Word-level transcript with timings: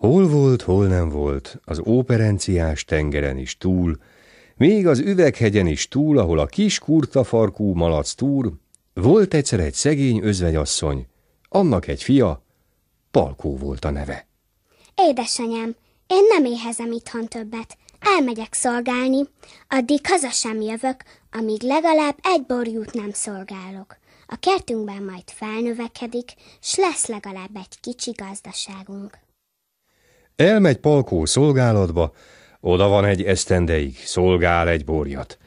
Hol 0.00 0.28
volt, 0.28 0.62
hol 0.62 0.86
nem 0.86 1.08
volt, 1.08 1.60
az 1.64 1.82
óperenciás 1.86 2.84
tengeren 2.84 3.38
is 3.38 3.56
túl, 3.58 3.98
még 4.56 4.86
az 4.86 4.98
üveghegyen 4.98 5.66
is 5.66 5.88
túl, 5.88 6.18
ahol 6.18 6.38
a 6.38 6.46
kis 6.46 6.78
kurtafarkú 6.78 7.74
malac 7.74 8.12
túr, 8.12 8.52
volt 8.94 9.34
egyszer 9.34 9.60
egy 9.60 9.74
szegény 9.74 10.20
özvegyasszony, 10.22 11.06
annak 11.48 11.86
egy 11.86 12.02
fia, 12.02 12.42
Palkó 13.10 13.56
volt 13.56 13.84
a 13.84 13.90
neve. 13.90 14.26
Édesanyám, 14.94 15.74
én 16.06 16.24
nem 16.28 16.44
éhezem 16.44 16.92
itthon 16.92 17.28
többet. 17.28 17.76
Elmegyek 18.16 18.54
szolgálni, 18.54 19.22
addig 19.68 20.06
haza 20.06 20.30
sem 20.30 20.60
jövök, 20.60 21.02
amíg 21.32 21.62
legalább 21.62 22.18
egy 22.22 22.46
borjút 22.46 22.92
nem 22.92 23.10
szolgálok. 23.12 23.96
A 24.26 24.36
kertünkben 24.40 25.02
majd 25.02 25.24
felnövekedik, 25.26 26.30
s 26.60 26.76
lesz 26.76 27.06
legalább 27.06 27.56
egy 27.56 27.80
kicsi 27.80 28.10
gazdaságunk. 28.10 29.28
Elmegy 30.40 30.76
Palkó 30.76 31.24
szolgálatba, 31.24 32.12
oda 32.60 32.88
van 32.88 33.04
egy 33.04 33.22
esztendeig, 33.22 33.96
szolgál 34.04 34.68
egy 34.68 34.84
borjat. 34.84 35.38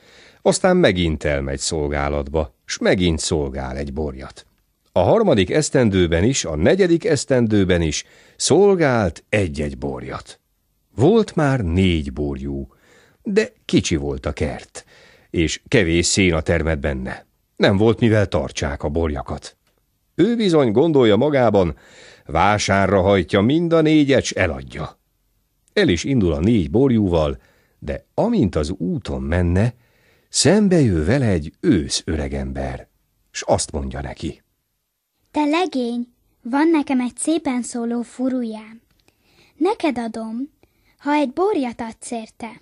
Aztán 0.41 0.77
megint 0.77 1.23
elmegy 1.23 1.59
szolgálatba, 1.59 2.55
s 2.65 2.77
megint 2.77 3.20
szolgál 3.20 3.77
egy 3.77 3.93
borjat. 3.93 4.45
A 4.91 4.99
harmadik 4.99 5.51
esztendőben 5.51 6.23
is, 6.23 6.45
a 6.45 6.55
negyedik 6.55 7.05
esztendőben 7.05 7.81
is 7.81 8.03
szolgált 8.35 9.23
egy-egy 9.29 9.77
borjat. 9.77 10.39
Volt 10.95 11.35
már 11.35 11.59
négy 11.59 12.13
borjú, 12.13 12.67
de 13.23 13.51
kicsi 13.65 13.95
volt 13.95 14.25
a 14.25 14.31
kert, 14.31 14.85
és 15.29 15.62
kevés 15.67 16.05
szén 16.05 16.34
a 16.34 16.41
termet 16.41 16.79
benne. 16.79 17.25
Nem 17.55 17.77
volt 17.77 17.99
mivel 17.99 18.27
tartsák 18.27 18.84
a 18.84 18.89
borjakat. 18.89 19.57
Ő 20.15 20.35
bizony 20.35 20.71
gondolja 20.71 21.15
magában, 21.15 21.77
vásárra 22.26 23.02
hajtja 23.02 23.41
mind 23.41 23.73
a 23.73 23.82
négyet, 23.82 24.23
s 24.23 24.32
eladja. 24.32 24.99
El 25.74 25.88
is 25.88 26.04
indul 26.04 26.34
a 26.34 26.40
négy 26.40 26.71
borjúval, 26.71 27.38
de 27.80 28.05
amint 28.13 28.55
az 28.55 28.70
úton 28.70 29.21
menne, 29.21 29.74
szembe 30.30 30.80
jő 30.80 31.05
vele 31.05 31.26
egy 31.26 31.54
ősz 31.60 32.02
öregember, 32.05 32.88
s 33.32 33.41
azt 33.41 33.71
mondja 33.71 34.02
neki. 34.02 34.41
Te 35.32 35.46
legény, 35.46 36.13
van 36.41 36.68
nekem 36.68 36.99
egy 36.99 37.18
szépen 37.18 37.62
szóló 37.62 38.02
furujám. 38.02 38.82
Neked 39.55 39.98
adom, 39.98 40.49
ha 40.98 41.13
egy 41.13 41.30
borjat 41.32 41.82
adsz 41.82 42.12
érte. 42.12 42.62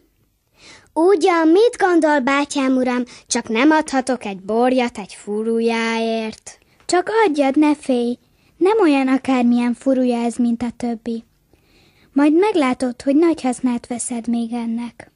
Ugyan, 0.94 1.48
mit 1.48 1.78
gondol, 1.78 2.20
bátyám 2.20 2.76
uram, 2.76 3.04
csak 3.28 3.50
nem 3.50 3.72
adhatok 3.72 4.26
egy 4.26 4.40
borjat 4.40 4.98
egy 4.98 5.14
furujáért? 5.14 6.60
Csak 6.86 7.10
adjad, 7.26 7.58
ne 7.58 7.76
félj, 7.76 8.18
nem 8.62 8.80
olyan 8.82 9.08
akármilyen 9.08 9.74
furuja 9.74 10.18
ez, 10.18 10.36
mint 10.36 10.62
a 10.62 10.72
többi. 10.78 11.24
Majd 12.14 12.34
meglátod, 12.34 13.02
hogy 13.02 13.16
nagy 13.16 13.42
hasznát 13.42 13.88
veszed 13.88 14.28
még 14.28 14.54
ennek. 14.54 15.12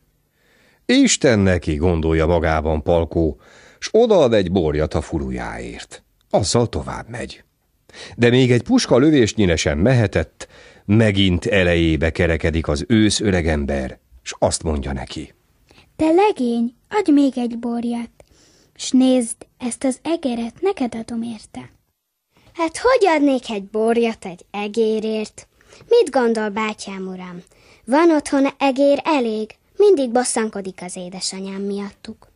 Isten 0.85 1.39
neki, 1.39 1.75
gondolja 1.75 2.25
magában 2.25 2.83
Palkó, 2.83 3.39
s 3.79 3.89
odaad 3.91 4.33
egy 4.33 4.51
borjat 4.51 4.93
a 4.93 5.01
furujáért. 5.01 6.03
Azzal 6.29 6.69
tovább 6.69 7.09
megy. 7.09 7.43
De 8.15 8.29
még 8.29 8.51
egy 8.51 8.63
puska 8.63 8.97
lövésnyire 8.97 9.55
sem 9.55 9.79
mehetett, 9.79 10.47
megint 10.85 11.45
elejébe 11.45 12.11
kerekedik 12.11 12.67
az 12.67 12.85
ősz 12.87 13.19
öregember, 13.19 13.99
s 14.21 14.35
azt 14.39 14.63
mondja 14.63 14.93
neki. 14.93 15.33
Te 15.95 16.11
legény, 16.11 16.75
adj 16.89 17.11
még 17.11 17.33
egy 17.35 17.59
borjat, 17.59 18.11
s 18.75 18.91
nézd, 18.91 19.35
ezt 19.57 19.83
az 19.83 19.99
egeret 20.01 20.61
neked 20.61 20.95
adom 20.95 21.21
érte. 21.21 21.73
Hát 22.55 22.77
hogy 22.77 23.07
adnék 23.15 23.49
egy 23.49 23.63
borjat 23.63 24.25
egy 24.25 24.45
egérért? 24.51 25.47
Mit 25.89 26.09
gondol, 26.11 26.49
bátyám 26.49 27.07
uram? 27.07 27.43
Van 27.85 28.11
otthon 28.11 28.47
egér 28.57 29.01
elég, 29.03 29.49
mindig 29.77 30.11
bosszankodik 30.11 30.79
az 30.81 30.95
édesanyám 30.95 31.61
miattuk. 31.61 32.27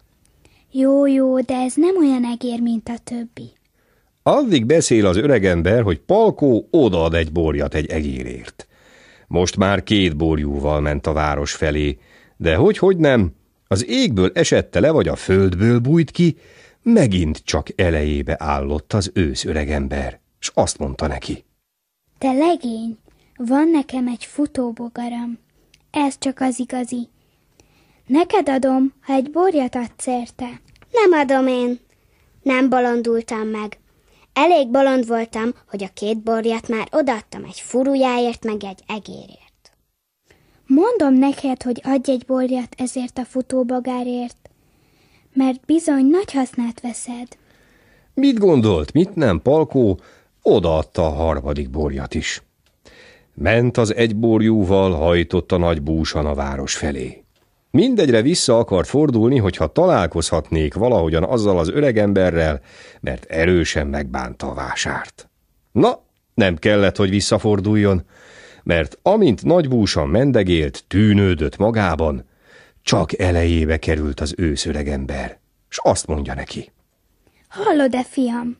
Jó, 0.71 1.07
jó, 1.07 1.39
de 1.39 1.53
ez 1.53 1.73
nem 1.75 1.97
olyan 1.97 2.25
egér, 2.25 2.59
mint 2.61 2.89
a 2.89 2.97
többi. 3.03 3.51
Addig 4.23 4.65
beszél 4.65 5.05
az 5.05 5.17
öregember, 5.17 5.81
hogy 5.81 5.99
Palkó 5.99 6.67
odaad 6.71 7.13
egy 7.13 7.31
borjat 7.31 7.73
egy 7.73 7.89
egérért. 7.89 8.67
Most 9.27 9.57
már 9.57 9.83
két 9.83 10.17
borjúval 10.17 10.81
ment 10.81 11.07
a 11.07 11.13
város 11.13 11.53
felé, 11.53 11.97
de 12.37 12.55
hogy-hogy 12.55 12.97
nem, 12.97 13.31
az 13.67 13.89
égből 13.89 14.31
esette 14.33 14.79
le, 14.79 14.91
vagy 14.91 15.07
a 15.07 15.15
földből 15.15 15.79
bújt 15.79 16.11
ki, 16.11 16.37
megint 16.81 17.37
csak 17.37 17.67
elejébe 17.75 18.35
állott 18.39 18.93
az 18.93 19.11
ősz 19.13 19.45
öregember, 19.45 20.19
s 20.39 20.51
azt 20.53 20.77
mondta 20.77 21.07
neki. 21.07 21.43
Te 22.17 22.31
legény, 22.31 22.97
van 23.35 23.69
nekem 23.69 24.07
egy 24.07 24.25
futóbogaram, 24.25 25.39
ez 25.91 26.17
csak 26.17 26.39
az 26.39 26.59
igazi. 26.59 27.09
Neked 28.05 28.49
adom, 28.49 28.93
ha 29.01 29.13
egy 29.13 29.31
borjat 29.31 29.75
adsz 29.75 30.07
érte. 30.07 30.61
Nem 30.91 31.19
adom 31.19 31.47
én. 31.47 31.79
Nem 32.41 32.69
bolondultam 32.69 33.47
meg. 33.47 33.79
Elég 34.33 34.69
bolond 34.69 35.07
voltam, 35.07 35.53
hogy 35.69 35.83
a 35.83 35.93
két 35.93 36.17
borjat 36.17 36.67
már 36.67 36.87
odaadtam 36.91 37.43
egy 37.43 37.59
furujáért, 37.59 38.43
meg 38.43 38.63
egy 38.63 38.83
egérért. 38.87 39.71
Mondom 40.65 41.13
neked, 41.13 41.63
hogy 41.63 41.81
adj 41.83 42.11
egy 42.11 42.25
borjat 42.25 42.75
ezért 42.77 43.17
a 43.17 43.25
futóbogárért, 43.25 44.48
mert 45.33 45.65
bizony 45.65 46.05
nagy 46.05 46.31
hasznát 46.31 46.81
veszed. 46.81 47.27
Mit 48.13 48.37
gondolt, 48.37 48.93
mit 48.93 49.15
nem, 49.15 49.41
Palkó? 49.41 49.99
Odaadta 50.41 51.05
a 51.05 51.09
harmadik 51.09 51.69
borjat 51.69 52.13
is. 52.13 52.43
Ment 53.33 53.77
az 53.77 53.95
egy 53.95 54.15
borjúval, 54.15 54.91
hajtott 54.91 55.51
a 55.51 55.57
nagy 55.57 55.81
búsan 55.81 56.25
a 56.25 56.33
város 56.33 56.75
felé. 56.75 57.23
Mindegyre 57.71 58.21
vissza 58.21 58.57
akart 58.57 58.87
fordulni, 58.87 59.37
hogyha 59.37 59.67
találkozhatnék 59.67 60.73
valahogyan 60.73 61.23
azzal 61.23 61.59
az 61.59 61.69
öregemberrel, 61.69 62.61
mert 62.99 63.25
erősen 63.25 63.87
megbánta 63.87 64.49
a 64.49 64.53
vásárt. 64.53 65.29
Na, 65.71 65.99
nem 66.33 66.55
kellett, 66.55 66.95
hogy 66.95 67.09
visszaforduljon, 67.09 68.03
mert 68.63 68.97
amint 69.01 69.43
nagybúsan 69.43 70.07
mendegélt, 70.07 70.83
tűnődött 70.87 71.57
magában, 71.57 72.28
csak 72.89 73.19
elejébe 73.19 73.77
került 73.77 74.19
az 74.19 74.33
őszöregember, 74.37 75.39
s 75.67 75.79
azt 75.83 76.07
mondja 76.07 76.33
neki. 76.33 76.71
Hallod-e, 77.47 78.03
fiam? 78.03 78.57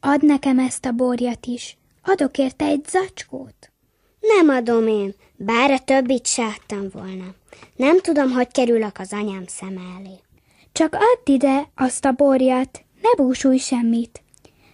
Add 0.00 0.26
nekem 0.26 0.58
ezt 0.58 0.84
a 0.84 0.92
borjat 0.92 1.46
is. 1.46 1.76
Adok 2.02 2.38
érte 2.38 2.64
egy 2.64 2.84
zacskót. 2.88 3.72
Nem 4.20 4.48
adom 4.48 4.86
én, 4.86 5.14
bár 5.36 5.70
a 5.70 5.78
többit 5.78 6.26
se 6.26 6.44
adtam 6.44 6.88
volna. 6.92 7.34
Nem 7.76 8.00
tudom, 8.00 8.30
hogy 8.30 8.48
kerülök 8.48 8.98
az 8.98 9.12
anyám 9.12 9.44
szem 9.46 9.76
elé. 9.98 10.20
Csak 10.72 10.94
add 10.94 11.32
ide 11.34 11.68
azt 11.74 12.04
a 12.04 12.12
borjat, 12.12 12.84
ne 13.02 13.24
búsulj 13.24 13.58
semmit. 13.58 14.22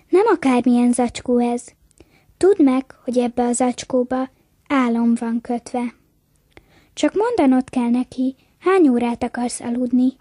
Nem 0.08 0.26
akármilyen 0.26 0.92
zacskó 0.92 1.38
ez. 1.38 1.64
Tudd 2.36 2.62
meg, 2.62 2.84
hogy 3.04 3.18
ebbe 3.18 3.42
a 3.42 3.52
zacskóba 3.52 4.30
álom 4.68 5.14
van 5.14 5.40
kötve. 5.40 5.94
Csak 6.94 7.14
mondanod 7.14 7.70
kell 7.70 7.88
neki, 7.90 8.36
hány 8.68 8.88
órát 8.88 9.22
akarsz 9.22 9.60
aludni, 9.60 10.12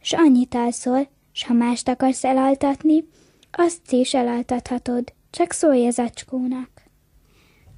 s 0.00 0.12
annyit 0.12 0.54
alszol, 0.54 1.08
s 1.32 1.44
ha 1.44 1.52
mást 1.52 1.88
akarsz 1.88 2.24
elaltatni, 2.24 3.04
azt 3.52 3.92
is 3.92 4.14
elaltathatod, 4.14 5.12
csak 5.30 5.52
szólj 5.52 5.86
a 5.86 5.90
zacskónak. 5.90 6.68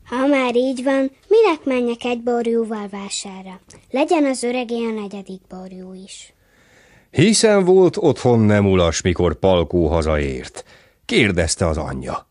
Ha 0.05 0.27
már 0.27 0.56
így 0.56 0.83
van, 0.83 1.11
minek 1.29 1.65
menjek 1.65 2.05
egy 2.05 2.23
borjúval 2.23 2.89
vására? 2.89 3.61
Legyen 3.91 4.25
az 4.25 4.43
öregé 4.43 4.87
a 4.87 5.01
negyedik 5.01 5.41
borjú 5.49 5.93
is. 5.93 6.35
Hiszen 7.11 7.65
volt 7.65 7.97
otthon 7.97 8.41
nem 8.41 8.67
ulas, 8.67 9.01
mikor 9.01 9.39
Palkó 9.39 9.87
hazaért. 9.87 10.65
Kérdezte 11.05 11.67
az 11.67 11.77
anyja. 11.77 12.27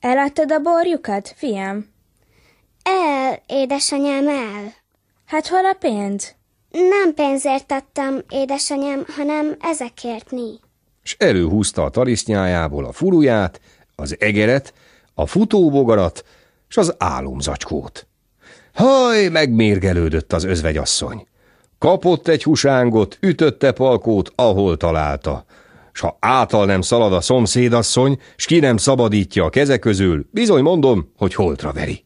Eladtad 0.00 0.52
a 0.52 0.58
borjukat, 0.58 1.34
fiam? 1.36 1.92
El, 2.82 3.42
édesanyám, 3.46 4.28
el. 4.28 4.74
Hát 5.26 5.46
hol 5.46 5.64
a 5.64 5.76
pénz? 5.78 6.34
Nem 6.74 7.14
pénzért 7.14 7.72
adtam, 7.72 8.14
édesanyám, 8.28 9.04
hanem 9.16 9.56
ezekért 9.60 10.30
mi. 10.30 10.50
S 11.02 11.16
előhúzta 11.18 11.84
a 11.84 11.90
tarisznyájából 11.90 12.84
a 12.84 12.92
furuját, 12.92 13.60
az 13.94 14.16
egeret, 14.18 14.74
a 15.14 15.26
futóbogarat, 15.26 16.24
s 16.68 16.76
az 16.76 16.94
álomzacskót. 16.98 18.06
Haj, 18.72 19.28
megmérgelődött 19.28 20.32
az 20.32 20.44
özvegyasszony. 20.44 21.26
Kapott 21.78 22.28
egy 22.28 22.42
husángot, 22.42 23.18
ütötte 23.20 23.72
palkót, 23.72 24.32
ahol 24.34 24.76
találta. 24.76 25.44
S 25.92 26.00
ha 26.00 26.16
által 26.20 26.66
nem 26.66 26.80
szalad 26.80 27.12
a 27.12 27.20
szomszédasszony, 27.20 28.18
s 28.36 28.46
ki 28.46 28.58
nem 28.58 28.76
szabadítja 28.76 29.44
a 29.44 29.50
keze 29.50 29.78
közül, 29.78 30.26
bizony 30.30 30.62
mondom, 30.62 31.12
hogy 31.16 31.34
holtra 31.34 31.72
veri. 31.72 32.04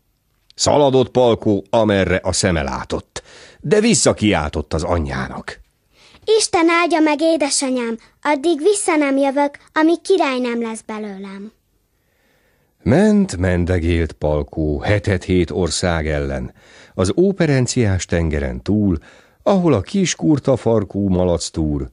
Szaladott 0.54 1.10
palkó, 1.10 1.64
amerre 1.70 2.20
a 2.22 2.32
szeme 2.32 2.62
látott, 2.62 3.22
de 3.60 3.80
visszakiáltott 3.80 4.74
az 4.74 4.82
anyjának. 4.82 5.60
Isten 6.38 6.68
áldja 6.68 7.00
meg, 7.00 7.20
édesanyám, 7.20 7.98
addig 8.22 8.58
vissza 8.58 8.96
nem 8.96 9.16
jövök, 9.16 9.58
amíg 9.72 10.00
király 10.00 10.38
nem 10.38 10.62
lesz 10.62 10.82
belőlem. 10.86 11.52
Ment, 12.82 13.36
mendegélt 13.36 14.12
Palkó 14.12 14.78
hetet 14.80 15.24
hét 15.24 15.50
ország 15.50 16.08
ellen, 16.08 16.52
az 16.94 17.12
óperenciás 17.16 18.04
tengeren 18.04 18.62
túl, 18.62 18.98
ahol 19.42 19.72
a 19.72 19.80
kis 19.80 20.14
kurta 20.14 20.56
farkú 20.56 21.08
malac 21.08 21.48
túr, 21.48 21.90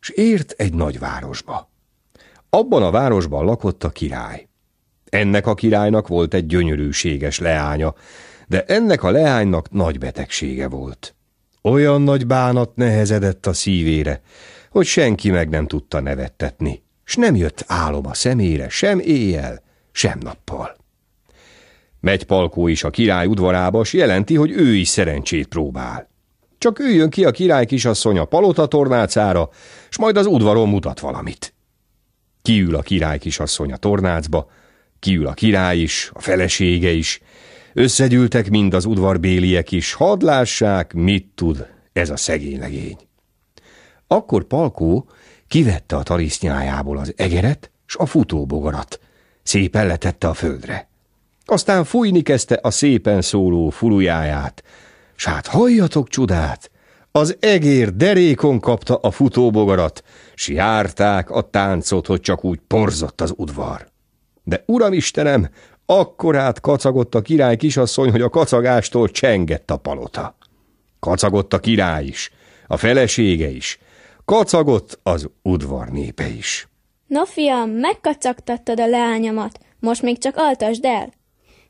s 0.00 0.08
ért 0.08 0.50
egy 0.56 0.74
nagy 0.74 0.98
városba. 0.98 1.70
Abban 2.50 2.82
a 2.82 2.90
városban 2.90 3.44
lakott 3.44 3.84
a 3.84 3.90
király. 3.90 4.48
Ennek 5.08 5.46
a 5.46 5.54
királynak 5.54 6.08
volt 6.08 6.34
egy 6.34 6.46
gyönyörűséges 6.46 7.38
leánya, 7.38 7.94
de 8.52 8.64
ennek 8.64 9.02
a 9.02 9.10
leánynak 9.10 9.70
nagy 9.70 9.98
betegsége 9.98 10.68
volt. 10.68 11.14
Olyan 11.62 12.02
nagy 12.02 12.26
bánat 12.26 12.76
nehezedett 12.76 13.46
a 13.46 13.52
szívére, 13.52 14.20
hogy 14.70 14.86
senki 14.86 15.30
meg 15.30 15.48
nem 15.48 15.66
tudta 15.66 16.00
nevettetni, 16.00 16.82
s 17.04 17.16
nem 17.16 17.36
jött 17.36 17.64
álom 17.66 18.06
a 18.06 18.14
szemére 18.14 18.68
sem 18.68 18.98
éjjel, 18.98 19.62
sem 19.92 20.18
nappal. 20.22 20.76
Megy 22.00 22.24
Palkó 22.24 22.68
is 22.68 22.84
a 22.84 22.90
király 22.90 23.26
udvarába, 23.26 23.84
s 23.84 23.92
jelenti, 23.92 24.34
hogy 24.34 24.50
ő 24.50 24.74
is 24.74 24.88
szerencsét 24.88 25.46
próbál. 25.46 26.08
Csak 26.58 26.78
üljön 26.78 27.10
ki 27.10 27.24
a 27.24 27.30
király 27.30 27.66
kisasszony 27.66 28.18
a 28.18 28.24
palota 28.24 28.66
tornácára, 28.66 29.48
s 29.88 29.98
majd 29.98 30.16
az 30.16 30.26
udvaron 30.26 30.68
mutat 30.68 31.00
valamit. 31.00 31.54
Kiül 32.42 32.74
a 32.74 32.82
király 32.82 33.18
kisasszony 33.18 33.72
a 33.72 33.76
tornácba, 33.76 34.50
kiül 34.98 35.26
a 35.26 35.32
király 35.32 35.78
is, 35.78 36.10
a 36.14 36.20
felesége 36.20 36.90
is, 36.90 37.20
összegyűltek 37.74 38.50
mind 38.50 38.74
az 38.74 38.84
udvarbéliek 38.84 39.72
is, 39.72 39.92
hadd 39.92 40.24
lássák, 40.24 40.92
mit 40.92 41.26
tud 41.34 41.66
ez 41.92 42.10
a 42.10 42.16
szegény 42.16 42.58
legény. 42.58 42.96
Akkor 44.06 44.44
Palkó 44.44 45.08
kivette 45.48 45.96
a 45.96 46.02
tarisznyájából 46.02 46.98
az 46.98 47.12
egeret 47.16 47.70
s 47.86 47.96
a 47.96 48.06
futóbogarat, 48.06 49.00
szépen 49.42 49.86
letette 49.86 50.28
a 50.28 50.34
földre. 50.34 50.88
Aztán 51.44 51.84
fújni 51.84 52.22
kezdte 52.22 52.58
a 52.62 52.70
szépen 52.70 53.22
szóló 53.22 53.70
fulujáját, 53.70 54.62
s 55.16 55.24
hát 55.24 55.46
halljatok 55.46 56.08
csodát, 56.08 56.70
az 57.12 57.36
egér 57.40 57.96
derékon 57.96 58.60
kapta 58.60 58.96
a 58.96 59.10
futóbogarat, 59.10 60.04
s 60.34 60.48
járták 60.48 61.30
a 61.30 61.40
táncot, 61.40 62.06
hogy 62.06 62.20
csak 62.20 62.44
úgy 62.44 62.60
porzott 62.66 63.20
az 63.20 63.32
udvar. 63.36 63.90
De 64.44 64.62
uram 64.66 64.92
Istenem, 64.92 65.48
akkorát 65.98 66.60
kacagott 66.60 67.14
a 67.14 67.20
király 67.20 67.56
kisasszony, 67.56 68.10
hogy 68.10 68.20
a 68.20 68.28
kacagástól 68.28 69.08
csengett 69.08 69.70
a 69.70 69.76
palota. 69.76 70.36
Kacagott 71.00 71.52
a 71.52 71.58
király 71.58 72.04
is, 72.04 72.30
a 72.66 72.76
felesége 72.76 73.48
is, 73.48 73.78
kacagott 74.24 74.98
az 75.02 75.28
udvar 75.42 75.88
népe 75.88 76.28
is. 76.28 76.68
No, 77.06 77.24
fiam, 77.24 77.70
megkacagtattad 77.70 78.80
a 78.80 78.86
leányomat, 78.86 79.58
most 79.78 80.02
még 80.02 80.18
csak 80.18 80.36
altasd 80.36 80.84
el. 80.84 81.12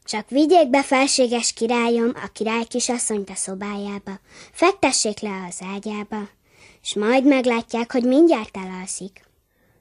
Csak 0.05 0.29
vigyék 0.29 0.71
be 0.71 0.83
felséges 0.83 1.53
királyom 1.53 2.11
a 2.15 2.29
király 2.33 2.65
kisasszonyt 2.65 3.31
a 3.31 3.35
szobájába, 3.35 4.21
fektessék 4.53 5.21
le 5.21 5.47
az 5.49 5.59
ágyába, 5.75 6.29
és 6.83 6.95
majd 6.95 7.27
meglátják, 7.27 7.93
hogy 7.93 8.05
mindjárt 8.05 8.57
elalszik. 8.57 9.25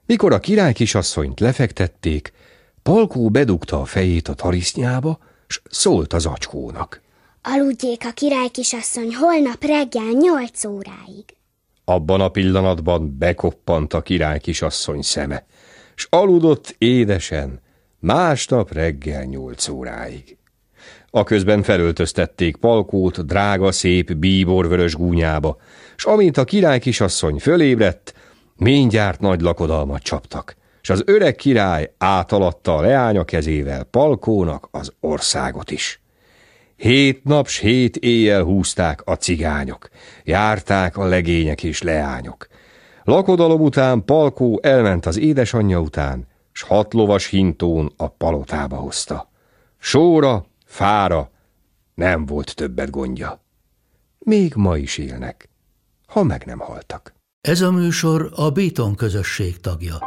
Mikor 0.06 0.32
a 0.32 0.38
király 0.38 0.72
kisasszonyt 0.72 1.40
lefektették, 1.40 2.32
Palkó 2.82 3.28
bedugta 3.28 3.80
a 3.80 3.84
fejét 3.84 4.28
a 4.28 4.34
tarisznyába, 4.34 5.18
s 5.46 5.60
szólt 5.70 6.12
az 6.12 6.26
acskónak. 6.26 7.00
Aludjék 7.42 8.04
a 8.06 8.10
király 8.10 8.48
kisasszony 8.48 9.14
holnap 9.14 9.64
reggel 9.64 10.10
nyolc 10.10 10.64
óráig. 10.64 11.24
Abban 11.84 12.20
a 12.20 12.28
pillanatban 12.28 13.16
bekoppant 13.18 13.94
a 13.94 14.02
király 14.02 14.38
kisasszony 14.40 15.02
szeme, 15.02 15.46
s 15.94 16.06
aludott 16.10 16.74
édesen, 16.78 17.60
másnap 17.98 18.72
reggel 18.72 19.24
nyolc 19.24 19.68
óráig. 19.68 20.36
A 21.10 21.22
közben 21.22 21.62
felöltöztették 21.62 22.56
Palkót 22.56 23.26
drága, 23.26 23.72
szép, 23.72 24.14
bíborvörös 24.14 24.94
gúnyába, 24.94 25.56
s 25.96 26.04
amint 26.04 26.36
a 26.36 26.44
király 26.44 26.78
kisasszony 26.78 27.38
fölébredt, 27.38 28.14
mindjárt 28.56 29.20
nagy 29.20 29.40
lakodalmat 29.40 30.02
csaptak, 30.02 30.56
s 30.82 30.90
az 30.90 31.02
öreg 31.06 31.34
király 31.34 31.94
átalatta 31.98 32.76
a 32.76 32.80
leánya 32.80 33.24
kezével 33.24 33.84
Palkónak 33.84 34.68
az 34.70 34.92
országot 35.00 35.70
is. 35.70 36.00
Hét 36.76 37.24
nap 37.24 37.46
s 37.46 37.58
hét 37.58 37.96
éjjel 37.96 38.42
húzták 38.42 39.02
a 39.04 39.14
cigányok, 39.14 39.88
járták 40.24 40.96
a 40.96 41.04
legények 41.04 41.62
és 41.62 41.82
leányok. 41.82 42.46
Lakodalom 43.04 43.60
után 43.60 44.04
Palkó 44.04 44.60
elment 44.62 45.06
az 45.06 45.18
édesanyja 45.18 45.80
után, 45.80 46.26
s 46.52 46.62
hat 46.62 46.94
lovas 46.94 47.26
hintón 47.26 47.92
a 47.96 48.08
palotába 48.08 48.76
hozta. 48.76 49.30
Sóra, 49.78 50.44
fára, 50.64 51.30
nem 51.94 52.26
volt 52.26 52.54
többet 52.54 52.90
gondja. 52.90 53.40
Még 54.18 54.52
ma 54.54 54.76
is 54.76 54.98
élnek, 54.98 55.48
ha 56.06 56.22
meg 56.22 56.42
nem 56.46 56.58
haltak. 56.58 57.14
Ez 57.40 57.60
a 57.60 57.70
műsor 57.70 58.32
a 58.34 58.50
Béton 58.50 58.94
közösség 58.94 59.60
tagja. 59.60 59.98